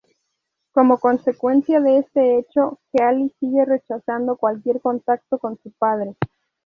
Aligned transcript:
Como 0.71 0.97
consecuencia 0.97 1.79
de 1.79 1.99
este 1.99 2.39
hecho, 2.39 2.79
Healy 2.91 3.35
sigue 3.39 3.65
rechazando 3.65 4.35
cualquier 4.35 4.81
contacto 4.81 5.37
con 5.37 5.59
su 5.61 5.69
padre. 5.73 6.15